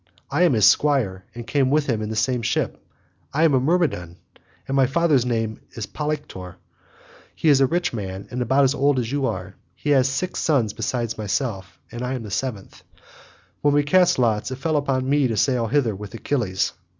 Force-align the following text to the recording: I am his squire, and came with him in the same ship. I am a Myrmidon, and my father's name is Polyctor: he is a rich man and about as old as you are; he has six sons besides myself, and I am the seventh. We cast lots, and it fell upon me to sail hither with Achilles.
I 0.31 0.41
am 0.41 0.53
his 0.53 0.65
squire, 0.65 1.25
and 1.35 1.45
came 1.45 1.69
with 1.69 1.85
him 1.85 2.01
in 2.01 2.09
the 2.09 2.15
same 2.15 2.41
ship. 2.41 2.83
I 3.35 3.43
am 3.43 3.53
a 3.53 3.59
Myrmidon, 3.59 4.17
and 4.67 4.75
my 4.75 4.87
father's 4.87 5.27
name 5.27 5.61
is 5.73 5.85
Polyctor: 5.85 6.55
he 7.35 7.49
is 7.49 7.61
a 7.61 7.67
rich 7.67 7.93
man 7.93 8.27
and 8.31 8.41
about 8.41 8.63
as 8.63 8.73
old 8.73 8.97
as 8.97 9.11
you 9.11 9.27
are; 9.27 9.53
he 9.75 9.91
has 9.91 10.09
six 10.09 10.39
sons 10.39 10.73
besides 10.73 11.19
myself, 11.19 11.77
and 11.91 12.01
I 12.01 12.15
am 12.15 12.23
the 12.23 12.31
seventh. 12.31 12.81
We 13.61 13.83
cast 13.83 14.17
lots, 14.17 14.49
and 14.49 14.57
it 14.57 14.61
fell 14.63 14.75
upon 14.75 15.07
me 15.07 15.27
to 15.27 15.37
sail 15.37 15.67
hither 15.67 15.95
with 15.95 16.15
Achilles. 16.15 16.73